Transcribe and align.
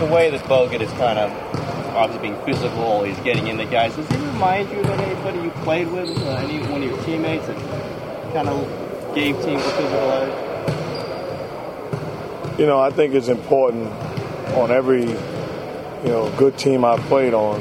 the 0.00 0.06
way 0.06 0.30
that 0.30 0.40
Bogut 0.44 0.80
is 0.80 0.90
kind 0.92 1.18
of 1.18 1.30
obviously 1.94 2.30
being 2.30 2.42
physical, 2.44 3.02
he's 3.02 3.18
getting 3.20 3.48
into 3.48 3.66
guys. 3.66 3.94
Does 3.94 4.08
he 4.08 4.16
remind 4.16 4.70
you 4.70 4.80
of 4.80 4.88
anybody 4.88 5.40
you 5.40 5.50
played 5.62 5.88
with, 5.88 6.08
uh, 6.08 6.36
any 6.36 6.58
one 6.68 6.82
of 6.82 6.90
your 6.90 7.02
teammates 7.04 7.46
that 7.46 7.56
kind 8.32 8.48
of 8.48 9.14
gave 9.14 9.36
teams 9.44 9.62
a 9.62 9.70
physical 9.70 10.10
edge? 10.10 10.32
You 12.58 12.64
know, 12.66 12.80
I 12.80 12.90
think 12.90 13.12
it's 13.14 13.28
important 13.28 13.88
on 14.54 14.70
every 14.70 15.02
you 15.02 16.08
know 16.08 16.32
good 16.38 16.56
team 16.56 16.82
I've 16.82 17.00
played 17.02 17.34
on. 17.34 17.60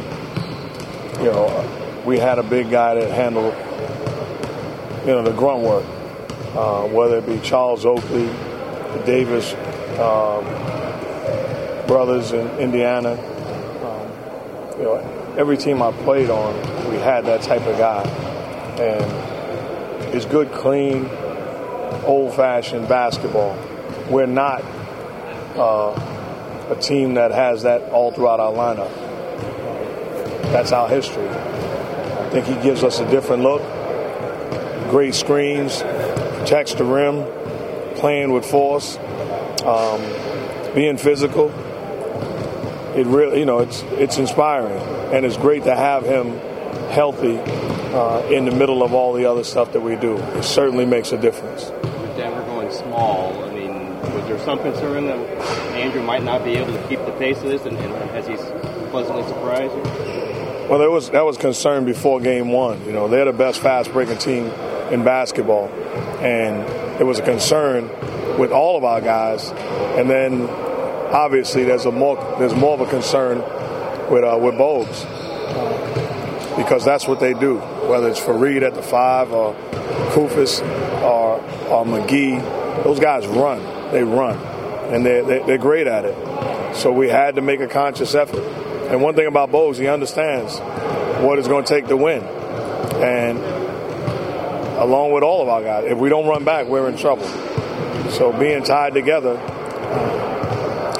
You 1.20 1.32
know, 1.32 2.02
we 2.06 2.20
had 2.20 2.40
a 2.40 2.44
big 2.44 2.72
guy 2.72 2.96
that 2.96 3.12
handled 3.12 3.54
you 5.02 5.12
know 5.12 5.24
the 5.24 5.34
grunt 5.34 5.62
work, 5.62 5.84
uh, 6.56 6.88
whether 6.88 7.18
it 7.18 7.26
be 7.26 7.38
Charles 7.40 7.86
Oakley, 7.86 8.30
Davis 9.06 9.54
um, 10.00 10.46
brothers 11.90 12.32
in 12.34 12.48
Indiana. 12.60 13.14
Um, 13.14 14.78
you 14.78 14.84
know, 14.84 15.34
every 15.36 15.58
team 15.58 15.82
I 15.82 15.92
played 15.92 16.30
on, 16.30 16.56
we 16.92 16.98
had 16.98 17.26
that 17.26 17.42
type 17.42 17.64
of 17.64 17.80
guy, 17.80 18.04
and 18.80 20.14
it's 20.14 20.26
good, 20.26 20.52
clean, 20.52 21.10
old-fashioned 22.06 22.88
basketball. 22.88 23.58
We're 24.08 24.28
not 24.28 24.62
uh, 25.58 26.70
a 26.70 26.76
team 26.80 27.16
that 27.16 27.32
has 27.32 27.64
that 27.64 27.90
all 27.90 28.12
throughout 28.12 28.40
our 28.40 28.54
lineup. 28.54 28.94
That's 30.52 30.72
our 30.72 30.88
history. 30.88 31.28
I 31.28 32.30
think 32.30 32.46
he 32.46 32.54
gives 32.62 32.84
us 32.84 33.00
a 33.00 33.10
different 33.10 33.42
look. 33.42 33.64
Great 34.92 35.16
screens, 35.16 35.82
protects 35.82 36.76
the 36.76 36.84
rim, 36.84 37.26
playing 37.96 38.32
with 38.32 38.46
force, 38.46 39.00
um, 39.66 40.00
being 40.76 40.96
physical. 40.96 41.52
It 43.00 43.08
really, 43.08 43.40
you 43.40 43.46
know, 43.46 43.60
it's 43.60 43.82
it's 43.94 44.18
inspiring, 44.18 44.78
and 45.14 45.26
it's 45.26 45.38
great 45.38 45.64
to 45.64 45.74
have 45.74 46.04
him 46.04 46.38
healthy 46.90 47.38
uh, 47.38 48.28
in 48.30 48.44
the 48.44 48.52
middle 48.52 48.84
of 48.84 48.94
all 48.94 49.14
the 49.14 49.24
other 49.24 49.46
stuff 49.46 49.72
that 49.72 49.80
we 49.80 49.96
do. 49.96 50.18
It 50.18 50.44
certainly 50.44 50.86
makes 50.86 51.14
a 51.14 51.18
difference. 51.18 51.70
With 51.70 52.18
Denver 52.18 52.42
going 52.42 52.70
small, 52.74 53.42
I 53.46 53.54
mean, 53.54 53.98
was 54.14 54.26
there 54.28 54.38
some 54.40 54.60
concern 54.60 55.08
that 55.08 55.18
Andrew 55.76 56.04
might 56.04 56.24
not 56.24 56.44
be 56.44 56.56
able 56.58 56.74
to 56.74 56.88
keep 56.90 57.00
the 57.06 57.14
pace 57.14 57.38
of 57.38 57.46
this, 57.46 57.66
and, 57.66 57.78
and 57.78 57.94
has 58.10 58.28
he 58.28 58.36
pleasantly 58.90 59.24
surprised 59.30 59.74
you? 59.74 59.84
Well, 60.70 60.80
there 60.80 60.92
was 60.92 61.10
that 61.12 61.24
was 61.24 61.38
concern 61.38 61.86
before 61.86 62.20
game 62.20 62.50
one. 62.50 62.84
You 62.86 62.92
know, 62.92 63.08
they're 63.08 63.24
the 63.24 63.32
best 63.32 63.62
fast 63.62 63.94
breaking 63.94 64.18
team 64.18 64.48
in 64.92 65.06
basketball, 65.06 65.70
and 66.20 67.00
it 67.00 67.06
was 67.06 67.20
a 67.20 67.24
concern 67.24 67.88
with 68.38 68.52
all 68.52 68.78
of 68.78 68.84
our 68.84 69.00
guys, 69.00 69.52
and 69.98 70.10
then 70.10 70.50
obviously 71.12 71.64
there's 71.64 71.86
a 71.86 71.92
more 71.92 72.16
there's 72.40 72.56
more 72.56 72.74
of 72.74 72.82
a 72.82 72.90
concern 72.90 73.40
with 74.12 74.24
uh, 74.24 74.38
with 74.42 74.56
Bogues 74.56 75.06
because 76.60 76.84
that's 76.84 77.08
what 77.08 77.20
they 77.20 77.34
do. 77.34 77.58
Whether 77.58 78.10
it's 78.10 78.20
Faried 78.20 78.64
at 78.64 78.76
the 78.76 78.82
five 78.84 79.32
or 79.32 79.54
Koufos 80.12 80.62
or, 81.02 81.40
or 81.70 81.86
McGee, 81.86 82.84
those 82.84 83.00
guys 83.00 83.26
run. 83.28 83.60
They 83.92 84.04
run, 84.04 84.38
and 84.94 85.06
they're, 85.06 85.24
they're, 85.24 85.46
they're 85.46 85.58
great 85.58 85.88
at 85.88 86.06
it. 86.06 86.76
So 86.76 86.92
we 86.92 87.10
had 87.10 87.36
to 87.36 87.42
make 87.42 87.60
a 87.62 87.68
conscious 87.68 88.14
effort. 88.14 88.44
And 88.92 89.02
one 89.02 89.16
thing 89.16 89.28
about 89.28 89.52
Bogues, 89.52 89.78
he 89.78 89.88
understands 89.88 90.60
what 91.24 91.40
it's 91.40 91.48
going 91.48 91.64
to 91.64 91.74
take 91.74 91.88
to 91.88 91.98
win. 91.98 92.24
And 93.02 93.40
along 94.78 95.14
with 95.14 95.24
all 95.24 95.42
of 95.42 95.48
our 95.48 95.64
guys, 95.64 95.86
if 95.86 95.98
we 95.98 96.10
don't 96.10 96.28
run 96.28 96.44
back, 96.44 96.68
we're 96.68 96.90
in 96.90 96.98
trouble. 96.98 97.26
So 98.12 98.34
being 98.38 98.64
tied 98.64 98.94
together, 98.94 99.38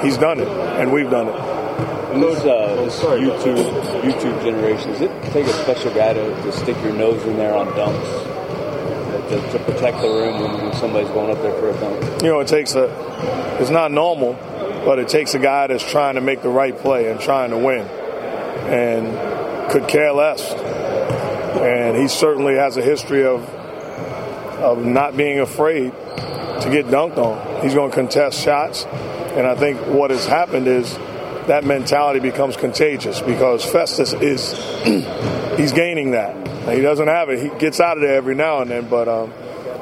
he's 0.02 0.16
done 0.16 0.40
it, 0.40 0.48
and 0.48 0.92
we've 0.92 1.10
done 1.10 1.28
it. 1.28 1.34
In 2.14 2.20
this, 2.20 2.40
uh, 2.40 2.74
this 2.84 2.98
YouTube 3.00 4.02
YouTube 4.02 4.42
generation, 4.42 4.90
does 4.90 5.00
it 5.02 5.22
take 5.32 5.46
a 5.46 5.52
special 5.62 5.94
guy 5.94 6.12
to, 6.12 6.42
to 6.42 6.52
stick 6.52 6.76
your 6.82 6.92
nose 6.92 7.22
in 7.24 7.36
there 7.36 7.54
on 7.54 7.68
uh, 7.68 9.28
to, 9.28 9.52
to 9.52 9.58
protect 9.64 10.00
the 10.00 10.08
room 10.08 10.40
when, 10.40 10.64
when 10.64 10.72
somebody's 10.74 11.10
going 11.10 11.30
up 11.30 11.40
there 11.42 11.52
for 11.60 11.70
a 11.70 11.80
dunk? 11.80 12.22
You 12.22 12.30
know, 12.30 12.40
it 12.40 12.48
takes 12.48 12.74
a. 12.74 12.88
It's 13.60 13.70
not 13.70 13.92
normal, 13.92 14.32
but 14.84 14.98
it 14.98 15.08
takes 15.08 15.34
a 15.34 15.38
guy 15.38 15.68
that's 15.68 15.88
trying 15.88 16.16
to 16.16 16.20
make 16.20 16.42
the 16.42 16.48
right 16.48 16.76
play 16.76 17.10
and 17.10 17.20
trying 17.20 17.50
to 17.50 17.58
win, 17.58 17.86
and 17.86 19.70
could 19.70 19.86
care 19.86 20.12
less. 20.12 20.52
And 21.60 21.96
he 21.96 22.08
certainly 22.08 22.54
has 22.54 22.76
a 22.76 22.82
history 22.82 23.24
of 23.24 23.48
of 24.60 24.84
not 24.84 25.16
being 25.16 25.40
afraid 25.40 25.92
to 26.62 26.70
get 26.70 26.86
dunked 26.86 27.16
on. 27.16 27.62
He's 27.62 27.74
going 27.74 27.90
to 27.90 27.94
contest 27.94 28.42
shots, 28.42 28.84
and 28.84 29.46
I 29.46 29.54
think 29.54 29.80
what 29.86 30.10
has 30.10 30.26
happened 30.26 30.66
is 30.66 30.94
that 31.46 31.64
mentality 31.64 32.20
becomes 32.20 32.56
contagious 32.56 33.20
because 33.20 33.64
Festus 33.64 34.12
is 34.12 34.52
he's 35.56 35.72
gaining 35.72 36.12
that. 36.12 36.36
He 36.68 36.80
doesn't 36.80 37.08
have 37.08 37.30
it. 37.30 37.40
He 37.40 37.58
gets 37.58 37.80
out 37.80 37.96
of 37.96 38.02
there 38.02 38.14
every 38.14 38.34
now 38.34 38.60
and 38.60 38.70
then, 38.70 38.88
but 38.88 39.08
um, 39.08 39.30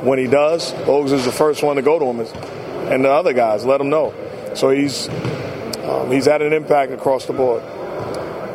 when 0.04 0.18
he 0.18 0.26
does, 0.26 0.72
Bogues 0.72 1.12
is 1.12 1.24
the 1.24 1.32
first 1.32 1.62
one 1.62 1.76
to 1.76 1.82
go 1.82 1.98
to 1.98 2.04
him, 2.06 2.20
and 2.90 3.04
the 3.04 3.10
other 3.10 3.32
guys 3.32 3.64
let 3.64 3.80
him 3.80 3.90
know. 3.90 4.14
So 4.54 4.70
he's 4.70 5.08
um, 5.88 6.10
he's 6.10 6.26
had 6.26 6.42
an 6.42 6.52
impact 6.52 6.92
across 6.92 7.26
the 7.26 7.32
board. 7.32 7.62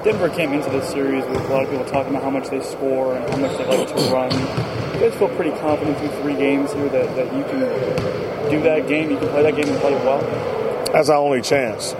Denver 0.03 0.29
came 0.29 0.51
into 0.53 0.69
this 0.69 0.89
series 0.89 1.25
with 1.25 1.39
a 1.39 1.47
lot 1.47 1.63
of 1.63 1.69
people 1.69 1.85
talking 1.85 2.11
about 2.11 2.23
how 2.23 2.29
much 2.29 2.49
they 2.49 2.61
score 2.61 3.15
and 3.15 3.29
how 3.29 3.37
much 3.37 3.57
they 3.57 3.65
like 3.65 3.87
to 3.87 4.11
run. 4.11 4.82
Guys 5.03 5.15
feel 5.15 5.27
pretty 5.35 5.51
confident 5.59 5.97
through 5.97 6.21
three 6.21 6.35
games 6.35 6.71
here 6.71 6.87
that, 6.87 7.13
that 7.17 7.25
you 7.35 7.43
can 7.43 7.59
do 8.49 8.61
that 8.61 8.87
game, 8.87 9.11
you 9.11 9.17
can 9.17 9.27
play 9.27 9.43
that 9.43 9.53
game 9.53 9.67
and 9.67 9.77
play 9.81 9.91
it 9.93 10.01
well? 10.05 10.21
That's 10.93 11.09
our 11.09 11.17
only 11.17 11.41
chance. 11.41 11.91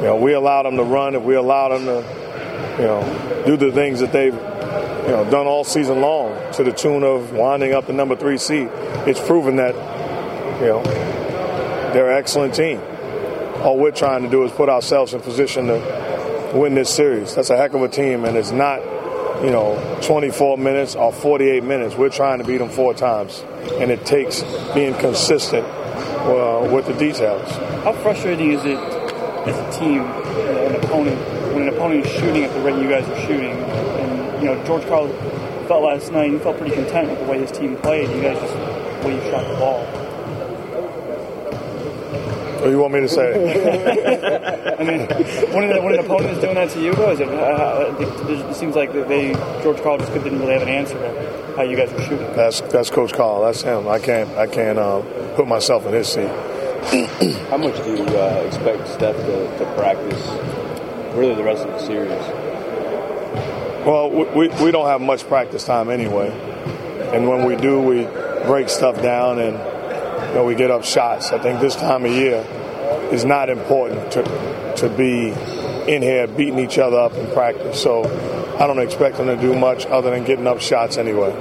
You 0.00 0.08
know, 0.08 0.16
we 0.20 0.32
allow 0.32 0.64
them 0.64 0.76
to 0.78 0.82
run. 0.82 1.14
If 1.14 1.22
we 1.22 1.36
allow 1.36 1.68
them 1.68 1.84
to, 1.84 2.74
you 2.76 2.86
know, 2.88 3.44
do 3.46 3.56
the 3.56 3.70
things 3.70 4.00
that 4.00 4.10
they've, 4.10 4.34
you 4.34 5.12
know, 5.14 5.28
done 5.30 5.46
all 5.46 5.62
season 5.62 6.00
long 6.00 6.34
to 6.54 6.64
the 6.64 6.72
tune 6.72 7.04
of 7.04 7.34
winding 7.34 7.72
up 7.72 7.86
the 7.86 7.92
number 7.92 8.16
three 8.16 8.36
seed, 8.36 8.68
it's 9.06 9.20
proven 9.20 9.54
that, 9.54 9.76
you 10.60 10.66
know, 10.66 10.82
they're 11.92 12.10
an 12.10 12.18
excellent 12.18 12.52
team. 12.52 12.80
All 13.62 13.78
we're 13.78 13.92
trying 13.92 14.24
to 14.24 14.28
do 14.28 14.42
is 14.42 14.50
put 14.50 14.68
ourselves 14.68 15.14
in 15.14 15.20
position 15.20 15.68
to 15.68 16.50
win 16.52 16.74
this 16.74 16.92
series. 16.92 17.36
That's 17.36 17.50
a 17.50 17.56
heck 17.56 17.74
of 17.74 17.82
a 17.82 17.88
team, 17.88 18.24
and 18.24 18.36
it's 18.36 18.50
not, 18.50 18.80
you 19.42 19.50
know, 19.50 19.98
24 20.02 20.58
minutes 20.58 20.96
or 20.96 21.12
48 21.12 21.62
minutes. 21.62 21.94
We're 21.94 22.08
trying 22.08 22.38
to 22.38 22.44
beat 22.44 22.58
them 22.58 22.70
four 22.70 22.92
times, 22.94 23.44
and 23.74 23.90
it 23.90 24.04
takes 24.04 24.42
being 24.74 24.94
consistent 24.94 25.64
uh, 25.66 26.68
with 26.72 26.86
the 26.86 26.94
details. 26.94 27.48
How 27.84 27.92
frustrating 27.92 28.52
is 28.52 28.64
it 28.64 28.78
as 29.46 29.56
a 29.56 29.78
team, 29.78 30.02
an 30.02 30.74
opponent, 30.76 31.18
when 31.54 31.68
an 31.68 31.74
opponent 31.74 32.04
is 32.04 32.12
shooting 32.12 32.44
at 32.44 32.52
the 32.52 32.60
rate 32.60 32.82
you 32.82 32.88
guys 32.88 33.08
are 33.08 33.20
shooting? 33.26 33.52
And, 33.52 34.42
you 34.42 34.48
know, 34.48 34.64
George 34.66 34.86
Karl 34.86 35.08
felt 35.68 35.84
last 35.84 36.10
night, 36.12 36.32
he 36.32 36.38
felt 36.38 36.58
pretty 36.58 36.74
content 36.74 37.10
with 37.10 37.20
the 37.20 37.26
way 37.26 37.38
his 37.38 37.52
team 37.52 37.76
played. 37.76 38.10
You 38.10 38.22
guys 38.22 38.38
just, 38.40 38.54
the 38.54 39.08
way 39.08 39.14
you 39.14 39.30
shot 39.30 39.46
the 39.46 39.54
ball. 39.54 40.07
What 42.58 42.64
do 42.64 42.70
you 42.72 42.78
want 42.78 42.92
me 42.92 43.00
to 43.00 43.08
say? 43.08 44.74
I 44.78 44.82
mean, 44.82 45.06
when 45.54 45.70
an, 45.70 45.84
when 45.84 45.94
an 45.94 46.04
opponent 46.04 46.32
is 46.32 46.38
doing 46.40 46.56
that 46.56 46.70
to 46.70 46.82
you, 46.82 46.92
though, 46.92 47.12
is 47.12 47.20
it, 47.20 47.28
uh, 47.28 47.94
it 47.98 48.54
seems 48.56 48.74
like 48.74 48.92
they 48.92 49.32
George 49.62 49.80
Karl 49.80 49.96
just 49.96 50.12
didn't 50.12 50.40
really 50.40 50.54
have 50.54 50.62
an 50.62 50.68
answer 50.68 50.94
to 50.94 51.54
how 51.54 51.62
you 51.62 51.76
guys 51.76 51.92
were 51.92 52.02
shooting. 52.02 52.26
That's 52.34 52.60
that's 52.62 52.90
Coach 52.90 53.12
Karl. 53.12 53.42
That's 53.44 53.62
him. 53.62 53.86
I 53.86 54.00
can't 54.00 54.28
I 54.30 54.48
can't 54.48 54.76
uh, 54.76 55.02
put 55.36 55.46
myself 55.46 55.86
in 55.86 55.92
his 55.92 56.08
seat. 56.08 56.26
How 57.48 57.58
much 57.58 57.76
do 57.84 57.96
you 57.96 58.04
uh, 58.04 58.42
expect 58.44 58.88
Steph 58.88 59.14
to, 59.14 59.58
to 59.58 59.74
practice 59.76 60.26
really 61.16 61.36
the 61.36 61.44
rest 61.44 61.64
of 61.64 61.70
the 61.70 61.78
series? 61.78 62.10
Well, 63.86 64.10
we, 64.10 64.48
we 64.48 64.72
don't 64.72 64.86
have 64.86 65.00
much 65.00 65.28
practice 65.28 65.64
time 65.64 65.90
anyway, 65.90 66.30
and 67.14 67.28
when 67.28 67.44
we 67.44 67.54
do, 67.54 67.80
we 67.80 68.02
break 68.46 68.68
stuff 68.68 69.00
down 69.00 69.38
and 69.38 69.77
you 70.28 70.34
know, 70.34 70.44
we 70.44 70.54
get 70.54 70.70
up 70.70 70.84
shots. 70.84 71.32
I 71.32 71.38
think 71.38 71.60
this 71.60 71.76
time 71.76 72.04
of 72.04 72.12
year 72.12 72.44
is 73.12 73.24
not 73.24 73.48
important 73.48 74.12
to 74.12 74.22
to 74.78 74.88
be 74.88 75.30
in 75.92 76.02
here 76.02 76.26
beating 76.26 76.58
each 76.58 76.78
other 76.78 76.98
up 76.98 77.14
in 77.14 77.26
practice. 77.32 77.82
So 77.82 78.04
I 78.60 78.66
don't 78.66 78.78
expect 78.78 79.16
them 79.16 79.26
to 79.26 79.36
do 79.36 79.58
much 79.58 79.86
other 79.86 80.10
than 80.10 80.24
getting 80.24 80.46
up 80.46 80.60
shots 80.60 80.96
anyway. 80.96 81.32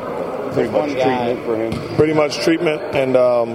Pretty 0.53 0.69
much 0.71 0.91
treatment 0.91 1.43
for 1.45 1.55
him. 1.55 1.95
Pretty 1.95 2.13
much 2.13 2.39
treatment, 2.39 2.81
and 2.95 3.15
um, 3.15 3.49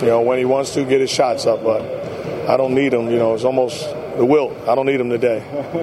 you 0.00 0.06
know 0.06 0.22
when 0.22 0.38
he 0.38 0.44
wants 0.44 0.74
to 0.74 0.84
get 0.84 1.00
his 1.00 1.10
shots 1.10 1.44
up, 1.46 1.62
but 1.62 1.82
I 2.48 2.56
don't 2.56 2.74
need 2.74 2.94
him. 2.94 3.10
You 3.10 3.18
know, 3.18 3.34
it's 3.34 3.44
almost 3.44 3.82
the 4.16 4.24
wilt. 4.24 4.56
I 4.68 4.74
don't 4.74 4.86
need 4.86 5.00
him 5.00 5.10
today. 5.10 5.40
Do 5.72 5.78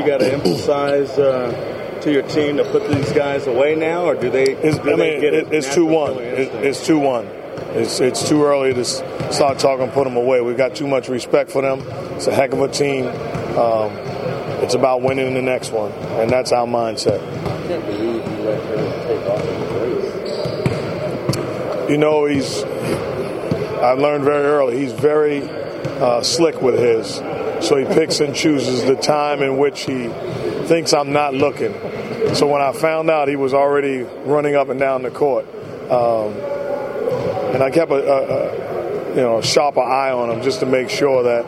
you 0.00 0.06
got 0.06 0.18
to 0.18 0.32
emphasize 0.32 1.10
uh, 1.18 1.98
to 2.02 2.12
your 2.12 2.22
team 2.22 2.56
to 2.56 2.64
put 2.64 2.88
these 2.90 3.12
guys 3.12 3.46
away 3.46 3.76
now, 3.76 4.04
or 4.06 4.14
do 4.14 4.30
they? 4.30 4.46
Do 4.46 4.68
I 4.68 4.70
they 4.70 4.96
mean, 4.96 5.20
get 5.20 5.34
it, 5.34 5.52
it's 5.52 5.72
two 5.72 5.86
one. 5.86 6.18
It, 6.18 6.48
it's 6.64 6.84
two 6.84 6.98
one. 6.98 7.26
It's 7.74 8.00
it's 8.00 8.28
too 8.28 8.44
early 8.44 8.74
to 8.74 8.84
start 8.84 9.58
talking, 9.58 9.90
put 9.90 10.04
them 10.04 10.16
away. 10.16 10.40
We've 10.40 10.56
got 10.56 10.74
too 10.74 10.86
much 10.86 11.08
respect 11.08 11.50
for 11.50 11.62
them. 11.62 11.80
It's 12.16 12.26
a 12.26 12.34
heck 12.34 12.52
of 12.52 12.60
a 12.60 12.68
team. 12.68 13.06
Um, 13.06 13.92
it's 14.62 14.74
about 14.74 15.02
winning 15.02 15.34
the 15.34 15.42
next 15.42 15.72
one, 15.72 15.90
and 15.92 16.30
that's 16.30 16.52
our 16.52 16.66
mindset. 16.66 17.20
I 17.20 17.66
can't 17.66 17.84
believe 17.86 18.24
you 18.24 18.44
let 18.44 18.62
her 18.62 18.76
take 19.06 19.26
off 19.28 19.42
the 19.42 19.52
race. 21.84 21.90
You 21.90 21.96
know, 21.98 22.26
he's. 22.26 22.62
I 23.82 23.92
learned 23.92 24.24
very 24.24 24.44
early. 24.44 24.78
He's 24.78 24.92
very 24.92 25.42
uh, 25.42 26.22
slick 26.22 26.62
with 26.62 26.78
his. 26.78 27.16
So 27.66 27.76
he 27.76 27.84
picks 27.84 28.20
and 28.20 28.34
chooses 28.34 28.84
the 28.84 28.96
time 28.96 29.42
in 29.42 29.56
which 29.56 29.82
he 29.82 30.08
thinks 30.66 30.92
I'm 30.92 31.12
not 31.12 31.34
looking. 31.34 31.72
So 32.34 32.46
when 32.46 32.60
I 32.60 32.72
found 32.72 33.10
out 33.10 33.28
he 33.28 33.36
was 33.36 33.54
already 33.54 34.02
running 34.24 34.54
up 34.54 34.68
and 34.68 34.80
down 34.80 35.02
the 35.02 35.10
court, 35.10 35.46
um, 35.90 36.34
and 37.52 37.62
I 37.62 37.70
kept 37.70 37.90
a, 37.90 37.94
a, 37.94 37.98
a, 37.98 39.10
you 39.10 39.20
know 39.20 39.38
a 39.38 39.42
sharper 39.42 39.80
eye 39.80 40.10
on 40.10 40.30
him 40.30 40.42
just 40.42 40.60
to 40.60 40.66
make 40.66 40.90
sure 40.90 41.22
that 41.24 41.44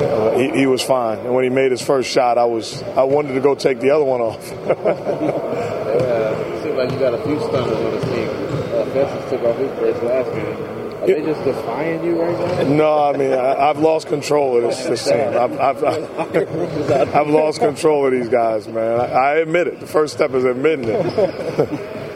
uh, 0.00 0.38
he, 0.38 0.60
he, 0.60 0.66
was 0.66 0.82
fine. 0.82 1.18
And 1.18 1.34
when 1.34 1.44
he 1.44 1.50
made 1.50 1.70
his 1.70 1.82
first 1.82 2.10
shot, 2.10 2.38
I 2.38 2.44
was 2.44 2.82
I 2.82 3.02
wanted 3.02 3.34
to 3.34 3.40
go 3.40 3.54
take 3.54 3.80
the 3.80 3.90
other 3.90 4.04
one 4.04 4.20
off. 4.20 4.52
uh, 4.52 6.62
seems 6.62 6.76
like 6.76 6.90
you 6.92 6.98
got 6.98 7.14
a 7.14 7.22
few 7.22 7.38
stunners 7.40 7.76
on 7.76 7.94
the 7.94 8.00
team. 8.00 8.28
Uh, 8.28 8.84
Festus 8.92 9.30
took 9.30 9.42
off 9.42 9.58
his 9.58 9.70
first 9.78 10.02
last 10.02 10.30
game. 10.32 10.78
Are 10.98 11.06
they 11.06 11.22
just 11.22 11.44
defying 11.44 12.04
you 12.04 12.20
right 12.20 12.66
now? 12.66 12.74
No, 12.74 13.04
I 13.04 13.16
mean 13.16 13.32
I, 13.32 13.68
have 13.68 13.78
lost 13.78 14.08
control 14.08 14.56
of 14.56 14.64
this, 14.64 14.84
this 14.84 15.04
team. 15.04 15.14
I've, 15.14 15.58
I've, 15.58 15.84
I've, 15.84 16.36
I've, 17.14 17.28
lost 17.28 17.60
control 17.60 18.06
of 18.06 18.12
these 18.12 18.28
guys, 18.28 18.66
man. 18.66 19.00
I, 19.00 19.04
I 19.04 19.34
admit 19.36 19.68
it. 19.68 19.80
The 19.80 19.86
first 19.86 20.14
step 20.14 20.32
is 20.32 20.44
admitting 20.44 20.88
it. 20.88 22.04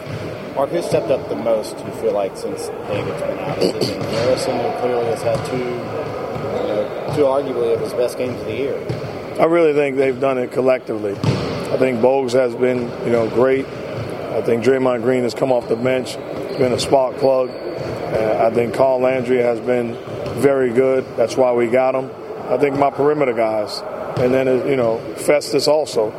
Mark, 0.54 0.68
who 0.68 0.82
stepped 0.82 1.10
up 1.10 1.28
the 1.30 1.36
most? 1.36 1.78
You 1.78 1.92
feel 1.92 2.12
like 2.12 2.36
since 2.36 2.68
David's 2.68 3.20
been 3.22 3.38
out? 3.38 3.56
Harrison, 3.56 4.58
who 4.58 4.78
clearly 4.80 5.06
has 5.06 5.22
had 5.22 5.46
two, 5.46 5.56
you 5.56 5.64
know, 5.64 7.12
two 7.16 7.22
arguably 7.22 7.74
of 7.74 7.80
his 7.80 7.94
best 7.94 8.18
games 8.18 8.38
of 8.38 8.46
the 8.46 8.54
year? 8.54 8.86
I 9.40 9.46
really 9.46 9.72
think 9.72 9.96
they've 9.96 10.20
done 10.20 10.36
it 10.36 10.52
collectively. 10.52 11.12
I 11.12 11.78
think 11.78 12.00
Bogues 12.00 12.34
has 12.34 12.54
been, 12.54 12.82
you 13.06 13.12
know, 13.12 13.30
great. 13.30 13.64
I 13.64 14.42
think 14.42 14.62
Draymond 14.62 15.02
Green 15.02 15.22
has 15.22 15.32
come 15.32 15.52
off 15.52 15.68
the 15.68 15.76
bench, 15.76 16.16
been 16.58 16.72
a 16.72 16.78
spark 16.78 17.16
plug. 17.16 17.48
Uh, 17.48 18.50
I 18.50 18.54
think 18.54 18.74
Carl 18.74 19.00
Landry 19.00 19.38
has 19.38 19.58
been 19.60 19.94
very 20.40 20.70
good. 20.70 21.06
That's 21.16 21.34
why 21.34 21.52
we 21.52 21.68
got 21.68 21.94
him. 21.94 22.10
I 22.50 22.58
think 22.58 22.76
my 22.76 22.90
perimeter 22.90 23.32
guys, 23.32 23.80
and 24.18 24.34
then 24.34 24.48
uh, 24.48 24.64
you 24.66 24.76
know 24.76 24.98
Festus 25.16 25.66
also, 25.66 26.10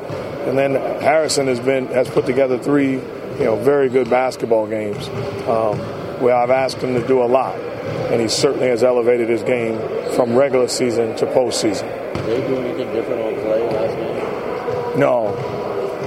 and 0.47 0.57
then 0.57 0.73
Harrison 1.01 1.45
has 1.45 1.59
been 1.59 1.85
has 1.87 2.09
put 2.09 2.25
together 2.25 2.57
three 2.57 2.99
you 3.37 3.45
know 3.45 3.55
very 3.55 3.89
good 3.89 4.09
basketball 4.09 4.67
games 4.67 5.07
um, 5.47 5.77
where 6.21 6.35
I've 6.35 6.51
asked 6.51 6.77
him 6.77 6.93
to 6.99 7.07
do 7.07 7.21
a 7.21 7.25
lot, 7.25 7.55
and 7.55 8.21
he 8.21 8.27
certainly 8.27 8.67
has 8.67 8.83
elevated 8.83 9.29
his 9.29 9.43
game 9.43 9.77
from 10.15 10.35
regular 10.35 10.67
season 10.67 11.15
to 11.17 11.25
postseason. 11.25 11.87
Did 12.13 12.25
they 12.25 12.47
do 12.47 12.57
anything 12.57 12.93
different 12.93 13.21
on 13.21 13.33
Klay 13.33 13.71
last 13.73 13.95
game? 13.95 14.99
No. 14.99 15.27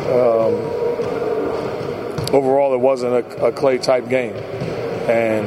Um, 0.07 0.55
overall, 2.35 2.75
it 2.75 2.81
wasn't 2.81 3.13
a, 3.15 3.47
a 3.47 3.53
Klay 3.53 3.83
type 3.83 4.09
game, 4.09 4.35
and 5.09 5.47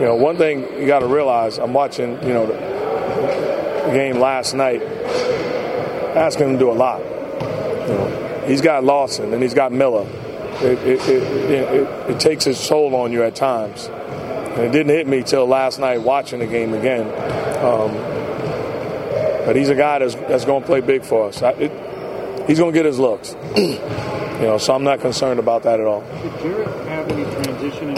you 0.00 0.04
know, 0.04 0.14
one 0.14 0.36
thing 0.36 0.60
you 0.78 0.86
got 0.86 1.00
to 1.00 1.08
realize, 1.08 1.58
I'm 1.58 1.72
watching, 1.72 2.22
you 2.22 2.32
know, 2.32 2.46
the 2.46 3.92
game 3.92 4.20
last 4.20 4.54
night, 4.54 4.80
asking 4.80 6.50
him 6.50 6.52
to 6.52 6.58
do 6.58 6.70
a 6.70 6.72
lot. 6.72 7.00
You 7.00 7.94
know, 7.94 8.44
he's 8.46 8.60
got 8.60 8.84
Lawson 8.84 9.32
and 9.34 9.42
he's 9.42 9.54
got 9.54 9.72
Miller. 9.72 10.06
It, 10.60 10.78
it, 10.78 11.08
it, 11.08 12.10
it, 12.10 12.20
takes 12.20 12.46
its 12.46 12.66
toll 12.66 12.94
on 12.96 13.12
you 13.12 13.22
at 13.22 13.36
times. 13.36 13.86
And 13.86 14.64
it 14.64 14.72
didn't 14.72 14.88
hit 14.88 15.06
me 15.06 15.22
till 15.22 15.46
last 15.46 15.78
night 15.78 16.02
watching 16.02 16.40
the 16.40 16.46
game 16.46 16.74
again. 16.74 17.06
Um, 17.64 17.92
but 19.46 19.54
he's 19.54 19.68
a 19.68 19.74
guy 19.74 20.00
that's, 20.00 20.14
that's 20.14 20.44
going 20.44 20.62
to 20.62 20.66
play 20.66 20.80
big 20.80 21.04
for 21.04 21.28
us. 21.28 21.42
I, 21.42 21.54
he's 22.46 22.58
going 22.58 22.72
to 22.72 22.78
get 22.78 22.84
his 22.84 22.98
looks. 22.98 23.36
you 23.56 23.78
know, 24.40 24.58
so 24.58 24.74
I'm 24.74 24.84
not 24.84 25.00
concerned 25.00 25.38
about 25.38 25.62
that 25.62 25.78
at 25.80 25.86
all. 25.86 26.02
Jarrett 26.42 26.68
have 26.88 27.08
any 27.12 27.24
transition 27.42 27.90